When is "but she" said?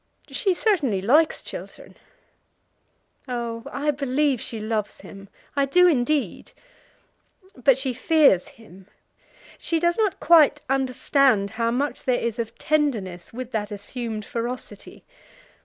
7.55-7.93